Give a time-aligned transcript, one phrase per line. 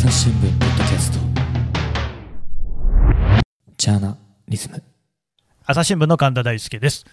[0.00, 1.18] 朝日新聞ポッドキャスト。
[3.76, 4.16] ジャーナ
[4.48, 4.82] リズム。
[5.66, 7.04] 朝日新聞の神田大輔です、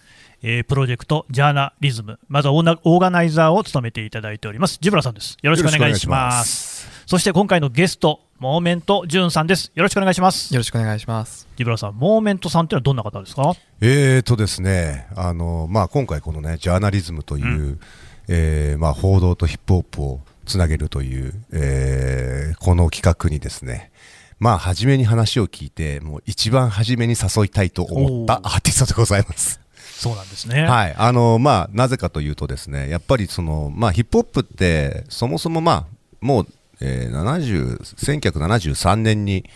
[0.42, 2.18] えープロジェクトジャーナリズム。
[2.30, 4.78] まずはオーナオーガナイザーを務めていただいております。
[4.80, 5.36] ジブラさんです。
[5.42, 6.88] よろしくお願いします。
[7.06, 9.70] そして今回のゲストモーメントジュンさんです。
[9.76, 10.54] よろしくお願いします。
[10.54, 11.46] よろしくお願いします。
[11.58, 13.54] ジブラさんモーメントさんっていうのはどんな方ですか？
[13.82, 17.80] えーとですね、あのまあ、今回、このね、ジャーナリズムという、
[18.30, 23.92] えーまあ、報道とヒップホップをつなげるという、えーこの企画にですね、
[24.40, 29.60] まあ、初めに話を聞いて、もう一番初めに誘いたいと思ったアーティストでございます。
[29.76, 30.64] そうなんですね。
[30.64, 35.86] はい、あのまあ、なぜかというとですね、やっぱりその、まあ、ヒップホップって、そもそも、まあ、
[36.22, 36.48] もう、
[36.82, 39.50] えー、70 1973年に、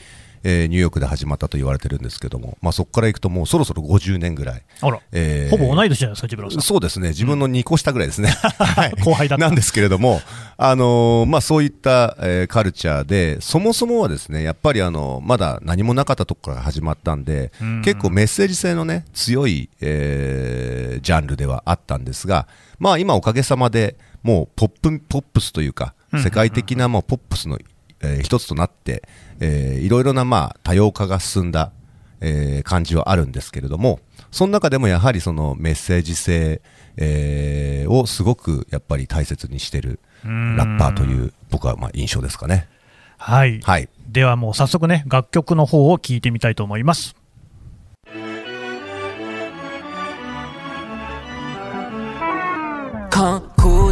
[0.44, 6.62] えーニューヨークで始まったと言われてるんですけども、まあ、そこからいくともうそろそろ50年ぐらい、あら、えーほぼ同い年じゃないですかジブラさん。
[6.62, 8.91] そうですね、自分の2個下ぐらいですね、 はい。
[9.04, 9.45] 後輩だった。
[9.45, 10.22] なんですけれども、
[10.58, 17.81] あのーまあ、そういった、えーカルチャーで、そもそもはですねやっぱり、あのまだ何もなかったところから始まったんで、うん。
[17.84, 22.47] 結構メッセージ性の、ね、強い、えージャンルではあったんですが、
[22.80, 27.58] まあ、今、おかげさまでもうポップポップスというか、うん世界的なもうポップスの、
[28.02, 29.03] えー一つとなって、
[29.42, 31.73] えーいろいろな、まあ、多様化が進んだ、
[32.22, 34.00] えー感じはあるんですけれども、
[34.31, 36.61] その中でもやはりそのメッセージ性、
[36.95, 42.69] えーをすごくやっぱり大切にしてるうんラッパーという僕はまあ印象ですかね。
[43.17, 43.89] はい、はい。
[44.08, 47.16] ではもう早速ね楽曲の方を聞いてみたいと思います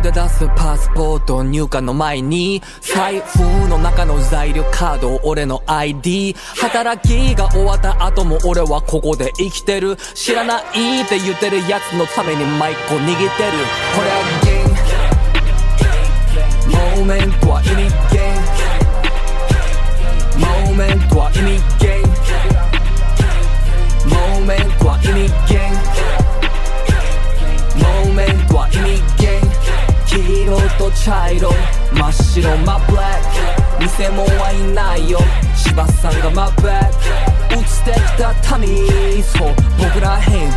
[0.01, 9.97] で出すパスポート入荷の前に財布の中の材料カード俺の ID 働きが終わった後も俺はここで生きてる。
[10.13, 13.29] 知らないって言ってるやつのためにマイクを握ってる。
[13.95, 14.69] これはゲー
[16.67, 18.39] ムモーメントは意味ゲー
[20.37, 22.09] ムモーメントは意味ゲーム
[24.09, 25.15] モーメントは意味
[25.47, 25.75] ゲーム
[27.79, 29.08] モーメントは意味ゲン
[30.49, 31.51] 色と茶色。
[31.93, 33.21] 真っ白真っブラッ
[33.77, 35.19] ク偽物はいないよ。
[35.55, 40.49] 芝さんが真っバック映ってきた民そう僕らへん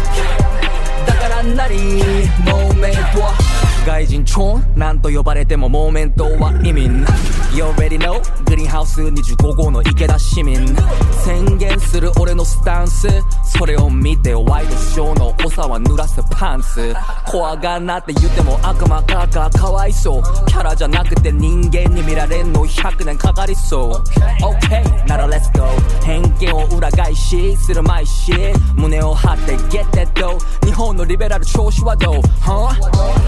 [1.07, 1.75] だから何？
[2.45, 3.62] モーメントは。
[3.85, 4.79] 外人チョン？
[4.79, 7.09] なんと呼ばれてもモーメントは意味な。
[7.09, 10.57] い You already know グリーンハウス25号の池田市民。
[11.25, 13.09] 宣言する俺のスタンス。
[13.45, 16.95] それを見てワイドショーの長は濡らすパンツ。
[17.27, 20.23] 怖がんなって言っても悪魔かかかわいそう。
[20.47, 22.65] キャラじゃなくて人間に見られんの。
[22.65, 23.93] 100年かかりそう。
[24.43, 25.67] OK なら Let's go
[26.05, 28.33] 偏見を裏返しするまいし。
[28.77, 32.69] 胸を張って Get that dough 日本のリベラル調子はどう、huh?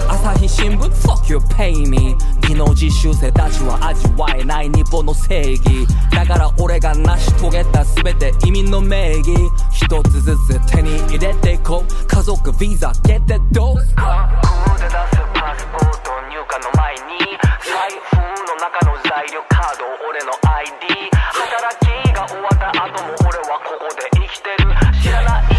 [0.09, 2.15] 朝日新聞？Fuck you pay me.
[2.41, 5.87] 技能実習生たちは味わえない日本の正義。
[6.11, 9.33] だから俺が成し遂げた全て意味の名義。
[9.71, 12.07] 一つずつ手に入れていこう。
[12.07, 14.95] 家族ビザ Get that dough 観光で出す
[15.33, 17.01] パスポート入荷の前に。
[17.65, 24.69] 財布の中の材料カード俺の ID 働きが終わった後も俺はここで生きてる。
[25.01, 25.54] 知らない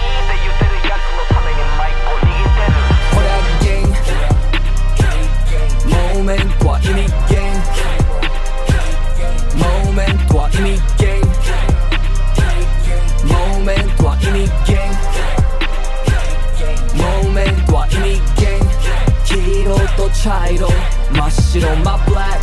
[6.27, 7.55] ンモーメントは意味ゲン
[9.57, 11.23] モーメントは意味ゲン
[13.29, 14.91] モーメントは意味ゲン
[16.99, 18.61] モーメントは意味ゲン
[19.25, 19.31] 黄
[19.63, 20.69] 色と茶色
[21.13, 22.35] 真っ白真っブラッ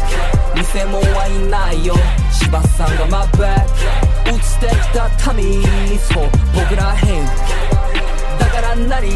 [0.54, 1.94] ク偽物はいないよ
[2.32, 5.62] 芝さんが真っバック映ってきた民
[6.00, 7.26] そう僕らへん
[8.40, 9.10] だから何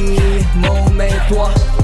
[0.56, 1.77] モーメントは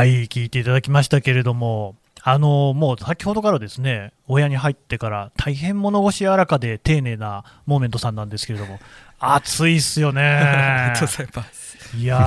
[0.00, 8.80] はい、聞いていただきましたけれども、あのもう先ほどからですね、親に入ってから大変物腰柔らかで丁寧なモーメントさんなんですけれども、
[9.20, 10.22] 熱いっすよね。
[10.24, 11.96] ありがとうございます。
[11.98, 12.18] いや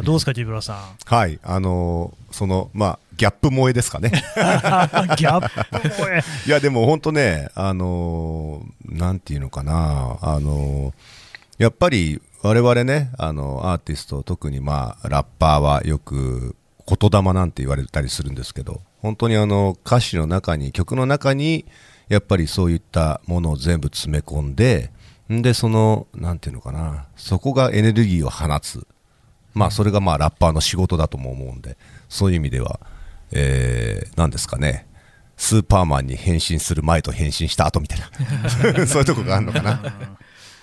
[0.00, 0.78] ー、どうですか、ジブラさん。
[1.04, 1.38] はい。
[1.44, 4.10] あのーその、まあ、ギャップ萌えですかね。
[4.10, 6.24] ギャップ萌え。
[6.48, 10.92] いや、でも本当ね、あのーなんていうのかな、あのー
[11.58, 16.56] やっぱり我々ね、あの、アーティスト、特にまあ、ラッパーはよく
[16.96, 21.66] 言霊なんて言われたりするんですけど、本当にあの、歌詞の中に、曲の中に、
[22.08, 24.90] やっぱりそういったものを全部詰め込んで、
[25.28, 28.86] で、その、なんていうのかな、そこがエネルギーを放つ。
[29.54, 31.76] まあ、それがまあ、ラッパーの仕事だとも思うんで、
[32.08, 32.80] そういう意味では、
[33.30, 34.88] えー、なんですかね、
[35.36, 38.50] スーパーマンに変身する前と変身した後みたいな、
[38.86, 39.80] そういうとこがあるのかな。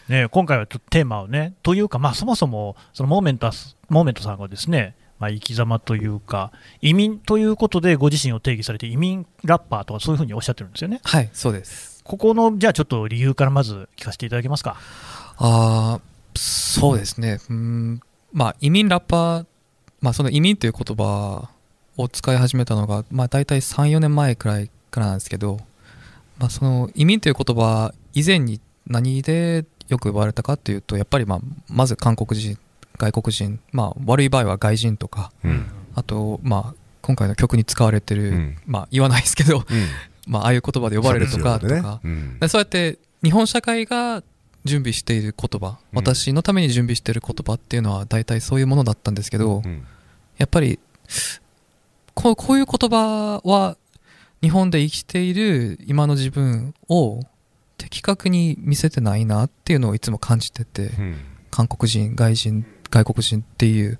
[0.07, 3.51] ね、今回はちょっとテーマをね、というか、まあ、そもそもそのモーメント
[3.89, 10.99] モーメントさんがですね、まあ、生き様というか、移民ということでご自身を定義されて、移民ラッパーとかそういうふうにおっしゃってるんですよね。
[11.03, 12.03] はい、そうです。
[12.03, 14.77] ここの、じゃあちょっと理由からまず聞かせていただけますか？
[15.37, 17.39] あーそうですね。
[17.49, 17.99] うん
[18.31, 19.45] まあ、移民ラッパー、
[20.01, 21.49] まあ、その移民という言葉
[21.97, 25.59] を使い始めたのが、まあ、大体3、4年前くらいからなんですけど、
[26.37, 32.59] まあ、その移民という言葉以前に何でよく言われたかというと、やっぱりまあ、まず韓国人、
[32.97, 35.65] 外国人、まあ、悪い場合は外人とか、うん。
[35.95, 38.57] あと、まあ、今回の曲に使われてる、うん。
[38.65, 39.87] まあ、言わないですけど、うん。
[40.27, 42.01] まあ、ああいう言葉で呼ばれるとか、とか。
[42.03, 44.23] そうそうやって日本社会が
[44.65, 45.75] 準備している言葉、うん。
[45.93, 49.83] 私のために準備している言葉っていうのは大体そういうものだったんですけど、うん。
[50.37, 50.79] やっぱり
[52.13, 53.77] こうこういう言葉は
[54.41, 57.21] 日本で生きている今の自分を
[57.77, 61.15] 的確に見せてないなっていうのをいつも感じてて、うん。
[61.49, 63.99] 韓国人外人外国人っていう。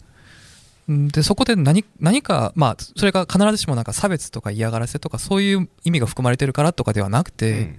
[0.89, 7.78] うんでそこで何何かまあそれが必ずしもなんか差別とか嫌がらせとかそういう意味が含まれてるからとかではなくて、うん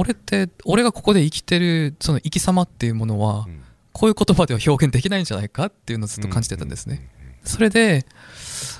[0.00, 3.62] 俺って俺がここで生きてるその生き様っていうものはうん。
[3.98, 7.10] こういう言葉では表現できないんじゃないかっていうのをずっと感じてたんですね。
[7.42, 8.06] それで、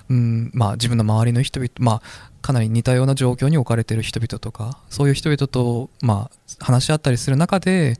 [0.08, 2.02] うんまあ、自分の周りの人々、まあ、
[2.40, 6.30] かなり似たような状況に置かれている人々とかそういう人々と、ま
[6.60, 7.98] あ、話し合ったりする中で、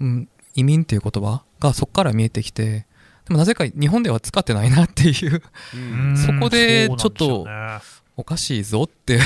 [0.00, 2.86] うん、移民っていう言葉がそこから見えてきて
[3.26, 5.42] でもなぜか日本では使ってないなっていう。
[5.74, 6.16] うん。
[6.16, 7.46] そこでうんちょっと
[8.16, 9.20] おかしいぞって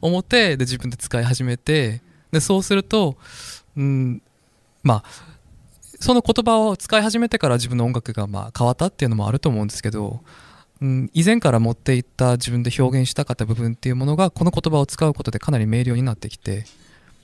[0.00, 2.00] 思ってで自分で使い始めて
[2.32, 3.16] でそうすると、
[3.76, 4.22] うん、
[4.82, 5.30] まあ
[5.98, 10.20] その言葉を使い始めてから自分の音楽がまあ変わったっていうのもあると思うんですけど、
[10.80, 16.64] うん、以前から持っていった自分で表現したかった部分っていうものがこの言葉を使うことでかなり明瞭になってきて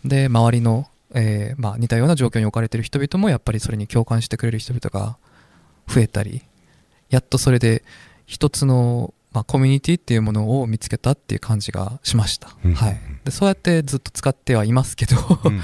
[0.04, 5.16] で周りの、えーまあ、似たような状況に置かれている人々もやっぱりそれに共感してくれる人々が
[5.88, 6.42] 増えたり
[7.08, 7.82] やっとそれで
[8.26, 12.74] 一つの、まあ、コミュニティっていうものを見つけたっていう感じがしました、うん。
[12.74, 15.60] はい、でそうやってずっと使ってはいますけど、うん。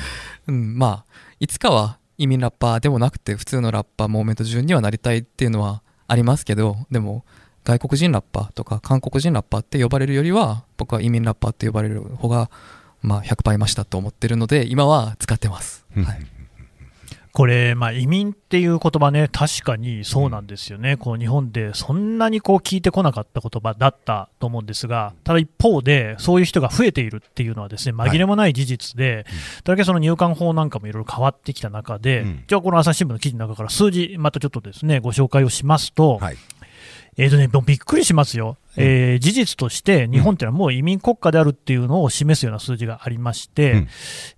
[0.48, 7.24] うん、まあいつかは移民ラッパーでもなくて普通のラッパーモーメント順にはなりたいっていうのはありますけどでも
[7.64, 12.50] 外国人ラッパーとか韓国人ラッパーって呼ばれるよりは僕は移民ラッパーって呼ばれる方が
[13.02, 16.04] まあ100倍増したと思ってるので今は使ってます、うん。
[16.04, 16.26] はい、
[17.32, 29.24] これ、まあ、移民っていう言葉ね、確かにそうなんですよね、こう日本でそんなにこう聞いてこなかった言葉だったと思うんですが、ただ一方で、そういう人が増えているっていうのは、ですね紛れもない事実で、
[29.64, 32.44] とりわけその入管法なんかもいろいろ変わってきた中で、うん。
[32.46, 36.36] じゃあ、この朝日新聞の記事の中から数字、またちょっとですねご紹介をしますと、はい。
[37.18, 43.88] えーとね、びっくりしますよ、えー事実として日本っていうのはもう移民国家であるっていうのを示すような数字がありまして、うん。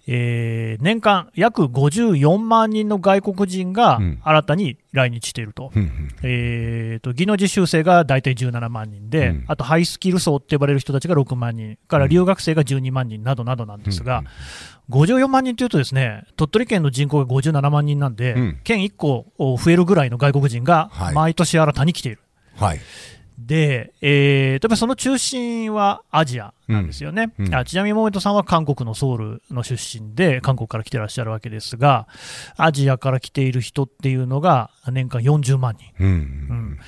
[0.08, 4.20] えー年間約54万人の外国人がうん。
[4.24, 5.70] 新たに来日していると。
[5.74, 9.44] うんうんえーと技能実習生が大体17万人で、うん。
[9.46, 14.24] あとハイスキル層って呼ばれる人たちが6万人、から留学生が12万人などなどなんですが、
[14.90, 18.60] 54万人というと、ですね鳥取県の人口が57万人なんで、うん。
[18.64, 21.14] 県1個増えるぐらいの外国人がはい。
[21.14, 22.18] 毎年新たに来ている。
[22.18, 22.23] はい。
[23.38, 32.06] で、えー、やっぱりその中心はアジアなんですよね、うんうんあちなみにモーメントさんは韓国のソウルの出身で、韓国から来てらっしゃるわけですが、
[32.56, 36.78] アジアから来ている人っていうのが年間40万人、うんうん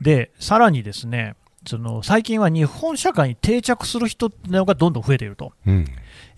[0.00, 5.86] でさらにですねその最近は日本社会に定着する人っていうのがどんどん増えていると、うん。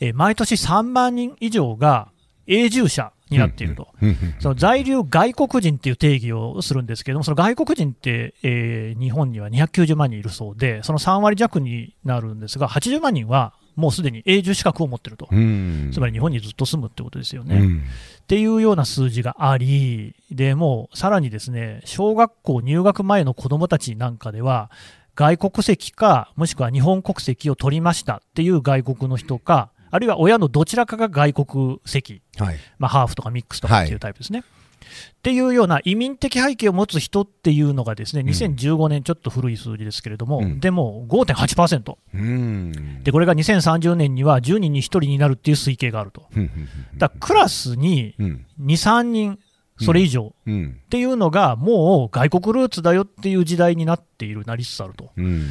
[0.00, 2.10] えー毎年3万人以上が
[2.46, 3.88] 永住者になっていると。
[4.00, 17.58] うんその在留外国人っていう定義をするんですけども、その外国人って、えー日本には290万人いるそうで、その3割弱になるんですが、80万人はもうすでに永住資格を持ってると、うんつまり日本にずっと住むってことですよね。
[17.58, 17.82] っうん
[18.26, 24.70] ていうような数字があり、でもうさらにですね、小学校入学前の子どもたちなんかでは、
[25.14, 32.22] 外国籍か、もしくは日本国籍を取りましたっていう外国の人か、あるいは親のどちらかが外国籍。
[32.38, 32.56] はい。
[32.78, 34.40] まあ、ハーフとかミックスとかっていうタイプですね。
[34.40, 38.28] っていうような移民的背景を持つ人っていうのがですね、ん。
[38.28, 40.60] 2015年、ちょっと古い数字ですけれども、うん。
[40.60, 41.96] でも5.8%。
[42.14, 43.02] うん。
[43.02, 46.26] で、これが2030年には10人に1人になるっていう推計があると。
[46.36, 46.50] うん
[46.96, 48.46] だクラスにうん。
[48.60, 49.38] 2、3人、
[49.78, 50.34] それ以上。
[50.46, 50.80] うん。
[50.84, 55.10] っていうのが、もう外国ルーツだよっていう時代になっている、なりつつあると。
[55.16, 55.46] うん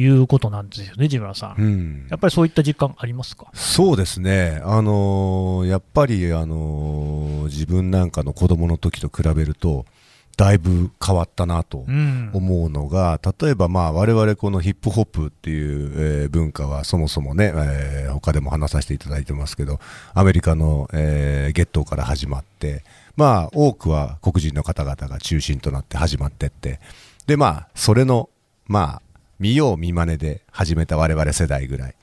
[0.00, 1.60] いいうことなんですよね、ジ村さん。
[1.60, 3.48] うんやっぱりそういった実感ありますか？
[3.54, 9.84] そうですね、あのーやっぱり、あのー自分なんかの子供の時と比べると、
[10.36, 12.30] だいぶ変わったなとうん。
[12.32, 15.92] 思うのが、例えばまあ我々このヒップホップっていう、
[16.22, 19.80] えー文化はそもそもね、えー他でも話させていただいてますけど、
[20.14, 22.84] アメリカの、えーゲットーから始まって、
[23.16, 26.80] まあ多くは黒人の方々が中心となって始まってって、
[27.26, 28.30] でまあそれの、
[28.66, 29.02] まあ
[29.40, 31.94] 見よう見まねで始めた我々世代ぐらい、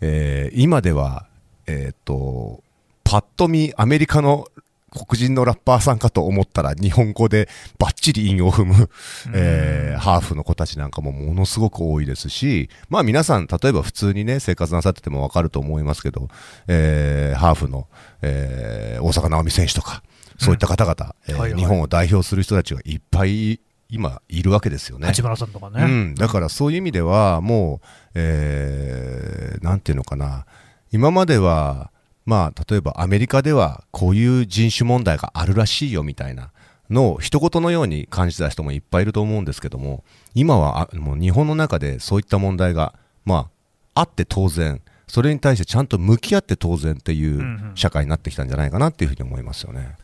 [0.00, 1.26] えー今では、
[1.66, 2.62] えーっと、
[3.04, 4.48] パッと見アメリカの
[4.90, 7.48] 黒人のラッパーさんかと思ったら日本語で
[7.78, 8.90] バッチリ韻を踏む、
[9.32, 16.28] えーハーフの子たちなんかもものすごく多いですし、まあ皆さん、例えば普通にね、生活なさっててもわかると思いますけど、
[16.66, 17.86] えーハーフの、
[18.22, 20.02] えー大坂なおみ選手とか、
[20.38, 21.60] そういった方々、えーはいはい。
[21.60, 23.60] 日本を代表する人たちがいっぱい
[23.92, 25.12] 今いるわけですよね。
[25.12, 25.84] さんとかね。
[25.84, 30.46] うん、だからそういう意味では、もう、えーなんていうのかな、
[30.90, 31.90] 今までは、
[32.24, 36.52] まあ、例えばアメリカではこういう人種問題があるらしいよみたいな
[36.88, 42.94] のを一言のように感じた人もいっぱいいると思うんですけども、今はあもう日本の中でそういった問題が、
[43.26, 43.50] ま
[43.94, 49.96] あ、あって当然、それに対してちゃんと向き合って当然っていんううん社会になってきたんじゃないかなっていうふうに思いますよね。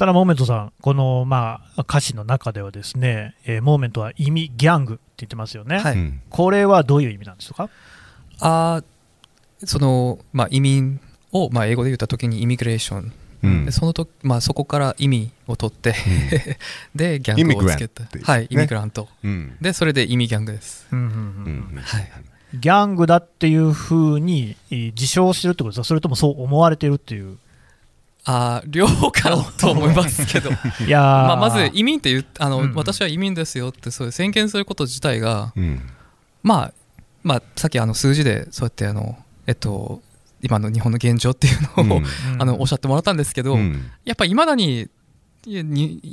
[0.00, 5.78] ただ、モーメントさん、この、まあ、歌詞の中ではですね、えーモーメントは意味ギャングって言ってますよね。
[5.78, 5.94] はい。
[5.94, 6.22] うん。
[6.30, 7.68] これはどういう意味なんですか？
[8.40, 10.98] あーその、まあ、移民
[11.32, 13.64] を、まあ、英語で言った時にイミグレーション、うん。
[13.66, 15.94] でその時、まあ、そこから意味を取って、
[16.96, 18.46] でギャングをつけたはいね。
[18.48, 19.06] イミグラント。
[19.22, 19.52] うん。
[19.60, 21.74] でそれで意味ギャングです、うんうんうん。
[21.76, 22.10] うんはい。
[22.54, 27.36] ギャングだっていうふうにえー自称してるってことですか、それともそう思われてるっていう。
[28.24, 30.50] あー両方かなと思いますけど。
[30.86, 31.02] いやー。
[31.02, 32.64] まあ、まず移民って言うあの、うん。
[32.64, 35.80] うん私は移民ですよってそういう宣言すること自体が、うん。
[36.42, 36.72] まあ、
[37.22, 40.02] まあさっきあの数字でそうやってあの、えっと、
[40.42, 42.04] 今の日本の現状っていうのを、うん。
[42.38, 43.90] あのおっしゃってもらったんですけど、うん。
[44.04, 44.88] やっぱりいまだに
[45.46, 45.62] 移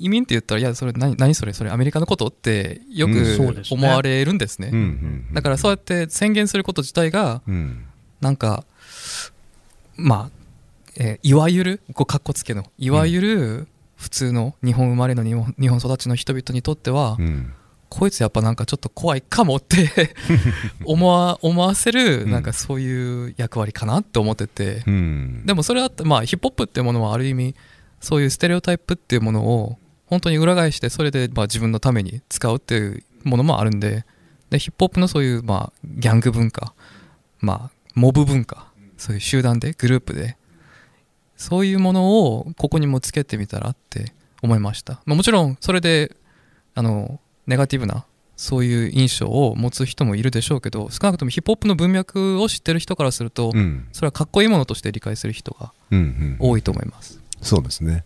[0.10, 3.14] 民って言ったらいやそれ何何それそれアメリカのことってようん。
[3.14, 4.72] く思われるんですね、
[5.34, 7.84] だからそうやって宣言すること自体がうん。
[8.22, 8.64] なんか
[9.98, 10.47] まあ、
[11.00, 17.54] えーいわゆるこうかっこつけのいわゆる普通の日本生まれの日本日本育ちの人々にとっては、うん。
[17.90, 19.90] こいつやっぱなんかちょっと怖いかもって
[20.84, 22.32] 思わ思わせるうん。
[22.32, 25.44] なんかそういう役割かなって思ってて、うん。
[25.46, 27.56] でもそれはまあヒップホップっていうものはある意味
[28.02, 34.06] そういうステレオタイプっていうものを本当に裏返してそれでまあ自分のために使うっていうものもあるんで。
[34.50, 36.74] でヒップホップのそういうまあギャング文化
[37.40, 40.38] まあモブ文化そういう集団でグループで
[41.38, 46.16] そういうものをここにもつけてみたらって思いました、まあ、もちろんそれで
[46.76, 53.88] あのネガティブなそういう印象を持つ人もいるでしょうけど少なくともヒップホップの文脈を知ってる人からすると、うん。
[53.92, 57.20] それはかっこいいものとして理解する人がうんうん多いと思います。
[57.42, 58.06] そうですね。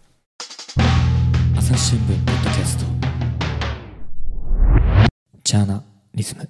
[1.57, 2.85] 朝日新聞ポッドキャスト。
[5.43, 5.83] ジャーナ
[6.15, 6.49] リズム。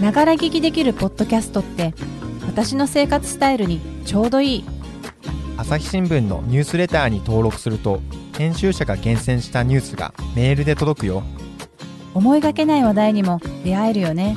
[0.00, 1.94] ながら聞きできるポッドキャストって
[2.46, 4.64] 私の生活スタイルにちょうどいい
[5.56, 8.00] 朝日新聞のニュースレターに登録すると
[8.36, 11.22] 編集者が厳選したニュースがメールで届くよ。
[12.14, 14.36] 思いがけない話題にも出会えるよね。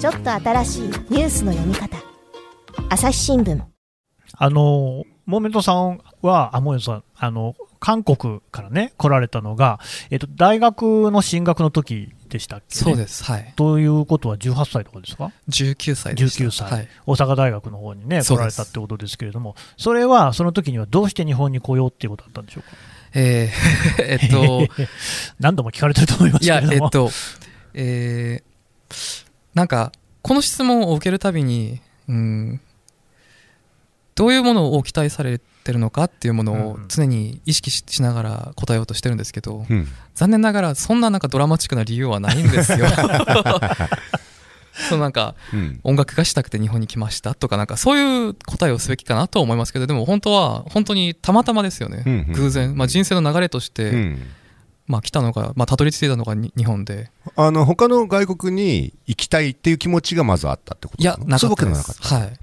[0.00, 1.96] ちょっと新しいニュースの読み方。
[2.90, 3.60] 朝日新聞。
[4.36, 13.22] あのモーメントさんは、あモーメントさんあの、韓国からね、来られたのが、えっと、大学の進学の時でしたっけ、ね、そうです。
[13.24, 13.52] はい。
[13.54, 16.44] ということは18歳とかですか？19歳でした。
[16.44, 16.88] 19歳はい。
[17.06, 22.76] 大阪大学の方にね、来られたってことですけれども、それはその時にはどうして日本に来ようっていうことだったんでしょうか？
[23.14, 24.66] えー えっと、
[25.38, 26.84] 何度も聞かれてると思いますいや、けれども。
[26.86, 27.10] えっと、
[27.74, 28.54] えー
[29.54, 32.60] なんか、この質問を受けるたびに、うん、
[34.14, 39.88] どういうものを期待されてるのかっていうものをうん常に意識ししながら答えようとしてるんですけど、うん。
[40.14, 42.86] 残念ながらそんななんかドラマチックな理由はないんですよ。
[44.88, 45.80] そうなんかうん。
[45.84, 52.32] 音楽がしたくて日本に来ましたとかなんかそういう答えをすべきかなとは思いますけどでも本当は本当にたまたまですよね、うんうん。
[52.32, 54.22] 偶然、まあ、人生の流れとして、うん。
[54.86, 57.10] まあ、来たのが、まあ、たどり着いたのがに日本で。
[57.36, 61.74] あの他の外国に行きたいっていう気持ちがまずあったってこといやなかったで。
[61.74, 62.02] す。
[62.02, 62.38] はい。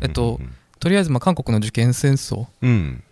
[0.00, 0.40] えっと
[0.82, 3.04] とりあえずまあ韓国の受験戦争うん。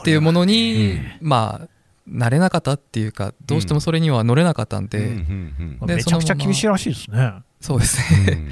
[0.00, 1.68] っていうものに、まあ
[2.08, 7.32] 慣れなかったっていうかどうしてもそれには乗れなかったんで、でめちゃくちゃ厳しいらしいですね。
[7.60, 8.32] そうですね。
[8.32, 8.48] うん。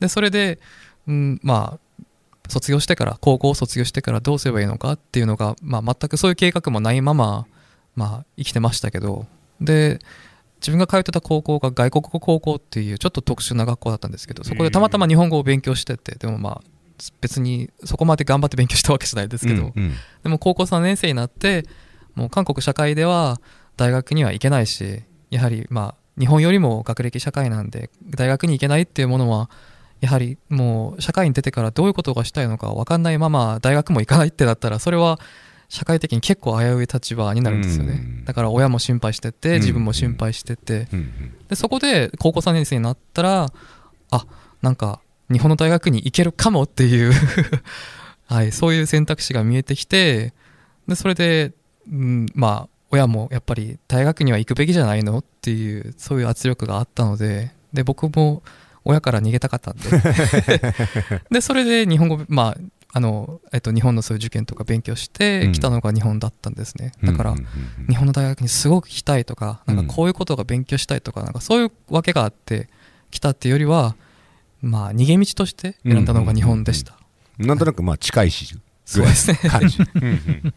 [0.00, 0.58] でそれで、
[1.06, 2.04] うん、まあ
[2.48, 7.46] 卒業してから高校を卒業してからどうすればいいのかっていうのが、まあ、全くそういう計画もないまま、
[7.94, 9.26] まあ、生きてましたけど
[9.60, 10.00] で
[10.60, 16.69] 自分が通ってた高校が外国語高校っていうちょっと特殊な学校だったんですけどそこでたまたま日本語を勉強しててでもまあ
[17.20, 19.92] 別にそこまで頑張って勉強したわけじゃないですけど、うんうん。
[20.22, 21.64] でも高校3年生になって
[22.14, 23.40] もう韓国社会では
[23.76, 29.48] 大学には行けないしやはりまあ日本よりも学歴社会なんで大学に行けないっていうものは
[30.00, 35.18] やはりもう社会に出てからどういうことがしたいのか分かんないまま大学も行かないってなったらそれは
[35.68, 38.24] 社会的に結構危うい立場になるんですよね、うん。
[38.24, 40.98] だから親も心配してて自分も心配してて、うん。
[40.98, 41.34] うん。
[41.48, 43.52] でそこで高校3年生になったら
[44.10, 44.26] あ
[44.62, 45.00] なんか
[45.30, 47.12] 日本の大学に行けるかもっていう、
[48.26, 50.32] はい、そういう選択肢が見えてきて
[50.86, 51.52] でそれで、
[51.90, 58.42] うん、まあ親もやっぱり大学には行くべきじゃないのっていうそういう圧力があったのでで僕も
[58.84, 59.82] 親から逃げたかったんで。
[61.30, 62.56] でそれで日本語まあ
[62.92, 65.52] あの、えっと、日本のそういう受験とか勉強してうん。
[65.52, 67.86] 来たのが日本だったんですね、だからうんうんうん。
[67.86, 72.68] 日本の大学にすごく行きたいとかなんかうんこういうことが勉強したいとかなんかそういうわけがあって
[73.10, 73.94] 来たっていうよりは
[74.62, 76.98] まあ逃げ道として選んだのが日本でした、
[77.38, 79.36] なんとなくまあ近いしそうですね。
[79.48, 80.54] 感じうんうん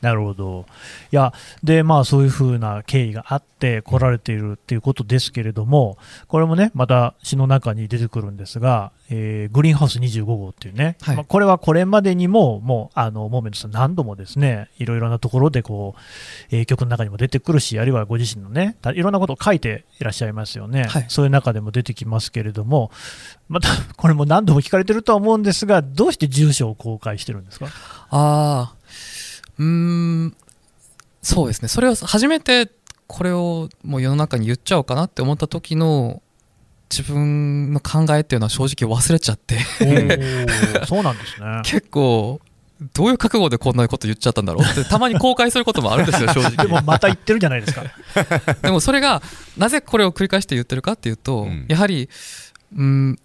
[0.00, 0.66] なるほど。
[1.12, 1.32] いや、
[1.62, 16.00] で、まあ、そういうふうな経緯があって来られているっていうことですけれども、これもね、また詩の中に出てくるんですが、えーグリーンハウス25号っていうね、はいまあ、これはこれまでにも、もう、あの、モーメントさん何度もですね、いろいろなところでこう、
[16.54, 20.84] えー曲の中にも出てくるし、あるいはご自身のね、たいろんなことを書いていらっしゃいますよね。
[20.84, 22.90] はいそういう中でも出てきますけれども、
[23.48, 27.66] また、これも何度も聞かれてるとは思うんですが、どうして住所を公開してるんですか？
[28.10, 28.74] ああ
[29.58, 30.36] うーん
[31.22, 32.70] そうですねそれを初めて
[33.06, 36.22] これをもう世の中に言っちゃおうかなって思った時の
[36.90, 39.58] 自分の考えっていうのは正直忘れちゃって
[40.86, 41.62] そうなんですね。
[41.64, 42.40] 結構
[42.94, 47.82] どういう覚悟でこんなこと言っちゃったんだろうってたまに後悔することもあるんですよ正直でもまた言ってるじゃないですか。
[48.62, 49.20] でもそれが
[49.56, 52.08] なぜこれを繰り返して言ってるかっていうと、うんやはり、
[52.76, 53.18] うん、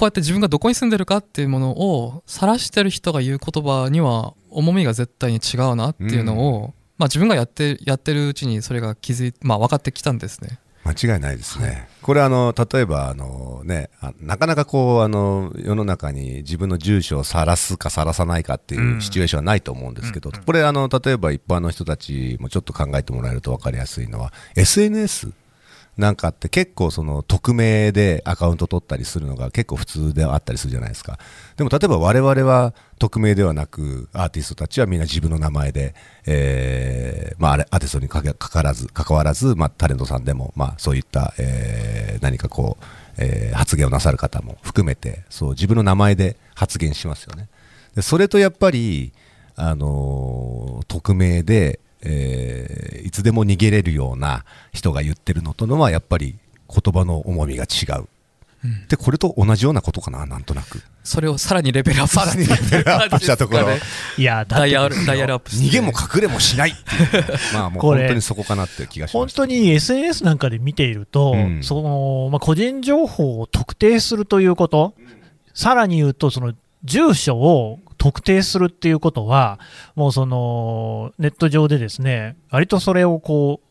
[0.00, 10.58] こうやって自分がどこに住んでるかっていうものを晒してる人が言う言葉には重みが絶対に違うなっていうのを、まあ、自分がやってやってるうちにそれが気づい、まあ、分かってきたんですね。
[10.84, 25.32] 間違いないですね、これあの例えばあの、ね、あなかなかこうあの世の中に自分の住所を晒すか晒さないかっていうシチュエーションはないと思うんですけど、これあの、例えば一般の人たちもちょっと考えてもらえると分かりやすいのは、SNS
[26.00, 31.18] なんかって結構その匿名でアカウント取ったりするのが結構普通ではあったりするじゃないですか。
[31.56, 35.94] でも例えば我々は匿名ではなくアーティストたちはみんな自分の名前で、
[36.26, 42.84] えーまあ、あれアーティストにかかからず関わらず、まあ、タレントさんでも、まあ、そういった、えー何かこう、
[43.18, 47.48] えー発言をなさる方も含めてそう自分の名前で発言しますよね。
[47.94, 49.12] でそれとやっぱり、
[49.56, 58.06] あの匿名で、えーいつでも逃げれるような人が言ってるのとのはやっぱり言葉の重みが違う。
[58.88, 60.82] でこれと同じようなことかななんとなく。
[61.02, 63.68] それをさらにレベルアップさらにレベルアップしたところ。
[64.18, 66.74] いや、ダイヤルダイヤルアップ逃げも隠れもしない
[67.54, 71.62] まあもう本当にそこかなっていう気がしました本当に SNS なんかで見ていると、うん。
[71.62, 74.94] そのまあ、個人情報を特定するということ、
[75.54, 76.52] さらに言うと、その
[76.84, 79.60] 住所を特定するっていうことは、
[79.94, 83.66] もうそのネット上でですね、割とそれをこう、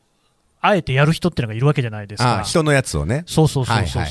[0.62, 2.42] あえてやる人っていうのがいるわけじゃないですか。
[2.42, 3.24] あ人のやつをね。
[3.26, 4.06] そうそうそうそう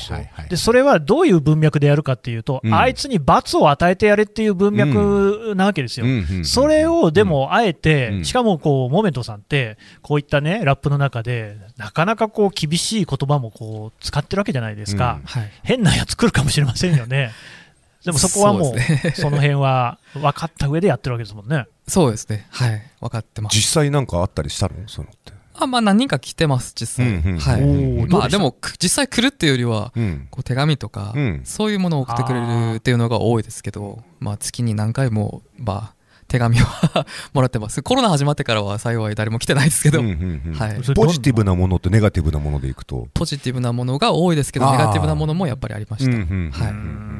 [0.49, 2.73] でそれはどういう文脈でやるかっていうと、うん。
[2.73, 6.05] あいつに罰を与えてやれっていう文脈なわけですよ。
[6.05, 8.25] うんうんうんそれをでもあえて、うん。
[8.25, 15.25] しかもこうモメントさんって、こういったねラップの中で、なかなかこう厳しい言葉もこう使ってるわけじゃないですか、うん。
[15.25, 15.51] はい。
[15.63, 17.31] 変なやつ来るかもしれませんよね。
[18.05, 18.75] でもそこはもう、
[19.13, 21.65] その辺は分かった上でやってるわけですもんね。
[21.87, 22.47] そうですね。
[22.49, 22.81] はい。
[23.01, 23.57] 分かってます。
[23.57, 24.75] 実際なんかあったりしたの？
[24.87, 25.33] そのって。
[25.61, 30.27] あまあ何人か来てます実際、うんうんはい、まあでもく実際来るっていうよりはうん。
[30.31, 31.41] こう手紙とか、うん。
[31.43, 35.93] そういうものを送ってくれるっていうのが多いですけど、まあ、月に何回も、まあ、
[36.29, 37.81] 手紙は もらってます。
[37.81, 40.53] コロナ始まってからは幸い誰も来てないですけど、うんうんうん。
[40.53, 43.09] はい、ポジティブなものとネガティブなものでいくと？
[43.13, 47.18] ポジティブなものが多いですけどネガティブなものもやっぱりありました、うんうんうんはい、うん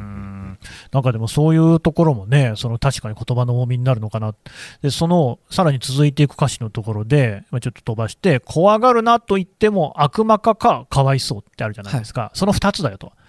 [0.91, 4.34] なんかでもそういうところもね、その確かに言葉の重みになるのかな。
[4.82, 12.32] で、そのさらに続いていく歌詞のところで、まあちょっと飛ばして、怖がるなと言っても悪魔かかかわいそうってあるじゃないですか。
[12.34, 13.08] その2つだよと。
[13.08, 13.19] はい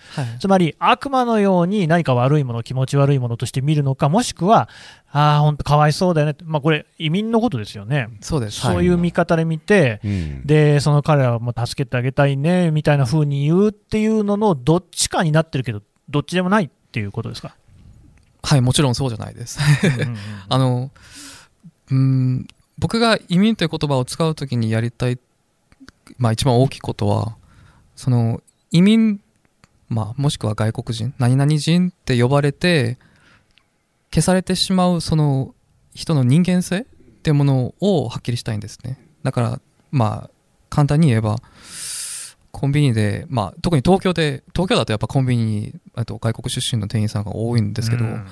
[0.40, 4.68] つまり悪魔のように何か悪いもの、気持ち悪いものとして見るのか、もしくは、
[5.12, 6.36] ああ、本当かわいそうだよね。
[6.44, 8.08] まあこれ移民のことですよね。
[8.20, 17.54] そうですそういう見方で見て、うんで、その彼らはもう助けてあげたいね、みたいな風に言うっていうののどっちかになってるけど、どっちでもないっていうことですか？
[18.42, 19.58] はい、もちろんそうじゃないです。
[20.48, 20.90] あの
[21.90, 22.48] うーん
[22.78, 25.18] 僕が移民という言葉を使うときにやりたい
[26.18, 27.36] まあ、一番大きいことは
[27.94, 29.20] その移民、
[29.88, 32.98] まあ、もしくは外国人何々人って呼ばれて
[34.12, 35.54] 消されてしまうその
[35.94, 36.84] 人の人間性っ
[37.22, 38.98] ていうものをはっきりしたいんですね。
[39.22, 39.60] だから
[39.92, 40.30] まあ
[40.68, 41.36] 簡単に言えば
[42.50, 48.26] コンビニで、まあ、特に東京で東京だとやっぱコンビニにあと外国出身の店員さんが多いんですけど、うん。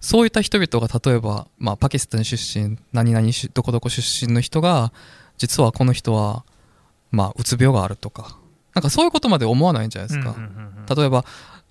[0.00, 4.92] そういった人々が例えば、まあ、パキスタン出身何々しどこどこ出身の人が
[5.36, 6.44] 実はこの人は、
[7.10, 8.38] まあ、うつ病があるとか
[8.74, 10.36] なんかそういうことまで思わないんじゃないですか、
[10.94, 11.24] 例えば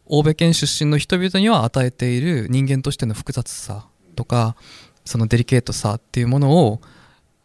[0.06, 4.56] 欧米圏出身の人々には与えている人間としての複雑さとか
[5.06, 6.82] そのデリケートさっていうものを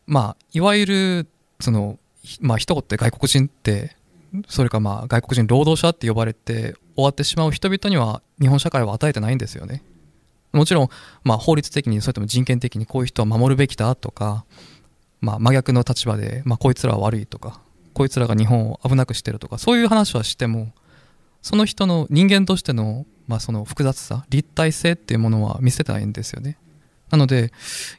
[0.06, 1.28] まあいわゆる
[1.60, 3.96] そのひまあ一言で外国人って
[4.48, 9.82] それかまあ外国人労働者って呼ばれて終わってしまう人々には日本社会は与えてないんですよね。
[10.52, 10.88] もちろん
[11.24, 14.44] まあ法律的にそれとも人権的にこういう人は守るべきだとか
[15.20, 17.60] まあ真逆の立場でまあこいつらは悪いとか
[17.92, 20.72] こいつらが日本を危なくしてるとかそういう話はしても
[21.42, 26.56] その人の人間としての,、まあその複雑さ立体性っていうものは見せてないんですよね。
[27.10, 27.52] なので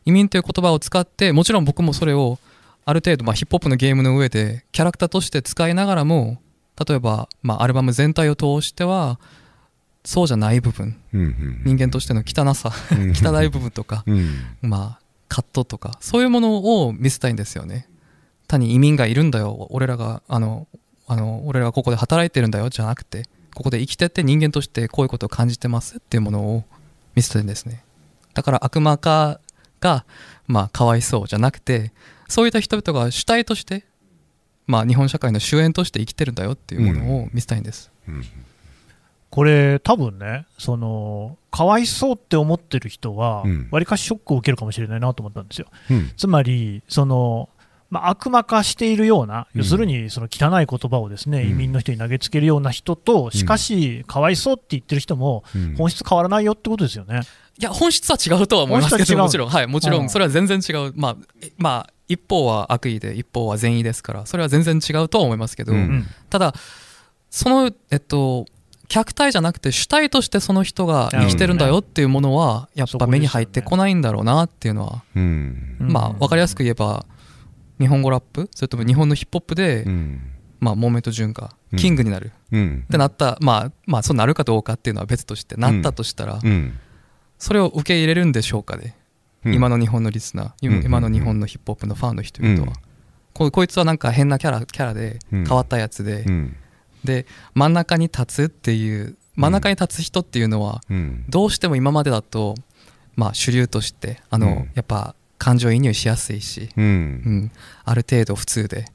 [0.06, 2.40] 移民という言葉を使ってもちろん僕もそれを
[2.86, 6.42] ある程度、まあ、ヒップホップのゲームの上でキャラクターとして使いながらも
[6.88, 9.20] 例えば、まあ、アルバム全体を通しては
[10.04, 10.96] そうじゃない部分。
[11.12, 14.30] 人間としての汚さうん汚い部分とか、うん。
[14.62, 17.90] まあ葛藤とかそういうものを見せたいんですよね。
[18.48, 19.68] 単に移民がいるんだよ。
[19.72, 20.68] 俺らがあの
[21.08, 22.70] あの俺らがここで働いてるんだよ。
[22.70, 23.24] じゃなくて
[23.56, 26.64] ここで生きてって人間としてこういうことを感じてますっていうものを
[27.16, 27.84] 見せたいんですね。
[28.36, 29.40] だから悪魔化
[29.80, 30.06] が
[30.46, 31.94] まあかわいそうじゃなくて
[32.28, 33.86] そういった人々が主体として
[34.68, 38.24] まあ日本社会の主演として生きてるんだよっていうものを見せたいんです、うん。
[39.30, 45.68] これ、多分ね、そのかわいそうって思ってる人はうん、わりかしショックを受けるかもしれないなと思ったんですよ。
[45.92, 46.12] うん。
[46.18, 47.50] つまり、その
[47.92, 49.62] まあ、悪魔化しているような、うん。
[49.62, 51.50] 要するにその汚い言葉をですね、うん。
[51.50, 55.76] 移民の人に投げつけるような人と、しかし、かわいそうって言ってる人も、うん。
[55.76, 57.22] 本質変わらないよってことですよね。
[57.58, 59.50] いや本質は違うとは思いますけどもちろん。
[59.50, 60.94] はいもちろうんんそれは全然違う。
[60.96, 65.80] まあえまあ一方は悪意で一方は善意ですからそれは全然違うとは思いますけど、うん。
[65.80, 66.54] うんただ
[67.30, 68.46] そのえっと
[68.88, 75.78] 客体じゃなくて主体としてその人が生きてるんだよっていうものはやっぱ目に入ってこないんだろうなっていうのは、うん。
[75.80, 75.92] うん。
[75.92, 77.06] まあ分かりやすく言えば
[77.80, 80.22] 日本語ラップそれとも日本のヒップホップで、うん。
[80.60, 82.84] まあ、モーメント潤がうんキングになる、うん。
[82.86, 86.78] ってなったまあまあそうなるかどうかっていうのは別としてなったとしたら、うん。
[87.38, 88.96] それを受け入れるんでしょうかね、
[89.54, 92.74] 今のの日本のリスナーうん今今の日本のヒップホップのファンの人々は、うん。
[93.34, 95.46] ここいつはなんか変なキャラキャラでうん。
[95.46, 96.56] 変わったやつで、うん。
[97.04, 101.26] で真ん中に立つっていう真ん中に立つ人っていうのはうん。
[101.30, 102.56] どうしても今までだと、
[103.16, 104.54] まあ、主流としてあの、うん。
[104.74, 107.52] やっぱ感情移入しやすいし、ううんん、
[107.84, 108.86] ある程度普通で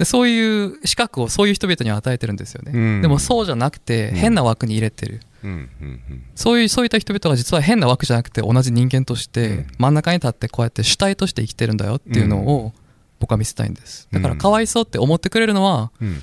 [0.00, 3.02] でそういう資格をそういう人々に与えてるんですよね、うん。
[3.02, 4.14] でもそうじゃなくてうん。
[4.14, 6.00] 変な枠に入れてる、うんうん
[6.34, 9.66] そういうそういった人々が実は変な枠じゃなくて同じ人間としてうん。
[9.76, 12.72] 真ん中に立ってこうやって主体として生きてるんだよっていうのを
[13.18, 14.08] 僕は見せたいんです。
[14.10, 14.38] だからうん。
[14.38, 16.22] かわいそうって思ってくれるのはうん。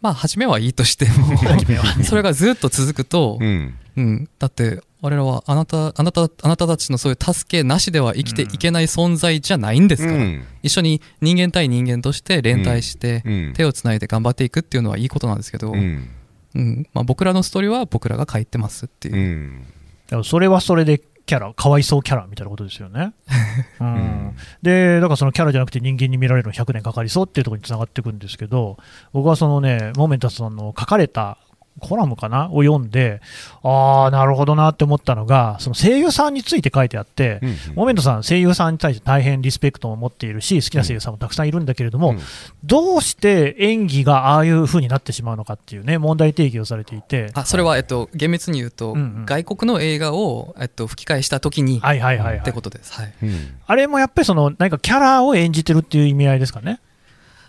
[0.00, 1.36] まあ初めはいいとしても
[2.04, 3.74] それがずっと続くと、うん。
[3.98, 10.44] うん、だって我らはあなたあなたあなたたちのそういう助けなしでは生きていけない存在じゃないんですから、うん。
[10.62, 13.52] 一緒に人間対人間として連帯してうん。
[13.54, 16.08] 手をつないで頑張っていくっていうのはいいことなんですけど、うん。
[16.54, 16.86] うん。
[16.92, 19.16] まあ、僕らのストーリーは僕らが書いてますっていう。
[19.16, 19.62] う、ん。
[19.62, 23.12] だからそれはそれでキャラ、かわいそうキャラみたいなことですよね。
[23.80, 23.88] うん。
[23.88, 24.36] ん。
[24.62, 28.78] で、だからそのキャラじゃなくて人間に見られるの100年かかりそうっていうところにつながっていくんですけど、
[29.12, 31.38] 僕はそのね、モーメンタスさんの書かれた
[31.80, 33.20] コラムかなを読んで、
[33.62, 42.20] ああ、なるほどなって思ったのが、その声優さんについて書いてあって、うんモーメントさん、声優さんに対して大変リスペクトを持っているし、好きな声優さんもたくさんいるんだけれども、うん。
[42.64, 49.26] どうして演技がああいう風になってしまうのかっていうね、問題提起をされていて、あそれは、えっと、厳密に言うと、うんうん。
[49.26, 52.38] 外国の映画を、えっと、吹き替えした時に、はいはいはい、はい。
[52.38, 53.54] ってことです、はい、うん。
[53.66, 56.80] あれもやっぱりその何かキャラを演じてるっていう意味合いですかね？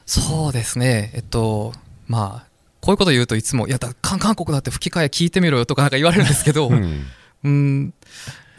[0.06, 1.12] そうですね。
[1.14, 1.74] えっと
[2.08, 2.49] まあ
[2.82, 7.06] こういうこと言うといつも「いやだ韓韓国だって吹き替え聞いてみろよ」とかなんか言われるんですけど、うん。
[7.44, 7.94] うん。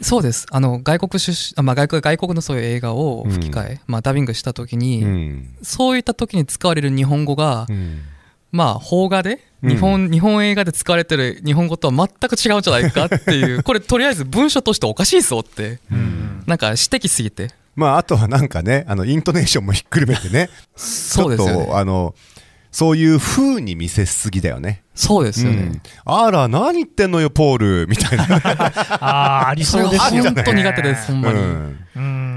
[0.01, 0.47] そうです。
[0.49, 5.55] あの外国出身あ、まあ、外国外国のそういう映画を吹き替え、まあ、ダビングした時に、うん。
[5.61, 8.01] そういった時に使われる日本語が、うん。
[8.51, 9.69] まあ邦画でうん。
[9.69, 16.43] 日本,、日本映画で使われてる日本語とは全く違うんじゃないかっていう これとりあえず文章としておかしいぞってうん。
[16.47, 17.49] なんか指摘すぎて。
[17.75, 20.49] まああとはなんかねあのイントネーションもひっくるめてね。
[20.75, 21.53] そうですよね。
[21.53, 22.15] ちょっとあの
[22.71, 24.83] そういう風に見せすぎだよね。
[24.95, 28.25] そうですよね、うんあら何言ってんのよポールみたいな。
[28.99, 30.31] ああ、ありそうですよね。
[30.31, 32.31] 本当苦手ですほんまに、うんうん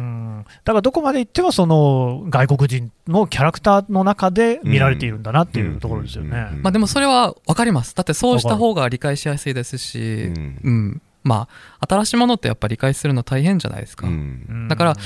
[0.64, 6.49] だからどこまで行ってもその外国人のキャラクターの中で見られているんだなっていうところですよね。
[6.62, 7.94] まあでもそれは分かります。
[7.94, 10.33] だってそうした方が理解しやすいですし、
[10.64, 14.07] うん、まあ新しいものってやっぱり理解するの大変じゃないですか。
[14.68, 14.97] だから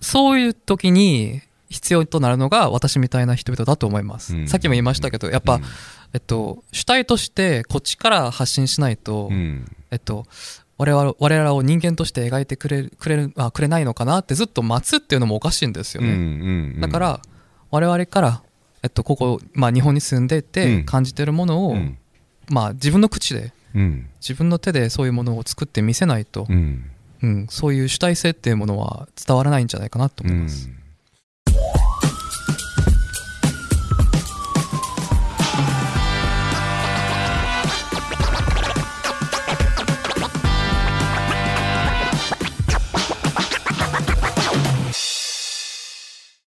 [0.00, 4.46] そういう時に必要となるのが私みたいな人々だと思います。
[4.46, 5.60] さっきも言いましたけど、やっぱ、
[6.12, 9.30] えっと、主体としてこっちから発信しないと、
[9.90, 10.26] えっと、
[10.76, 16.80] 我々我々を人間として描いてくれるくれるあくれないのかなってずっと待つっていうのもおかしいんですよね。
[16.80, 17.20] だから
[17.70, 18.42] 我々から、
[18.82, 21.76] えっと、ここ、まあ、日本に住んでいて感じてるものを、
[22.48, 23.52] まあ、自分の口で、
[24.20, 27.46] 自分の手でそういうものを作って見せないと、うん。
[27.48, 30.68] そういう主体性っていうものは伝わらないんじゃないかなと思います。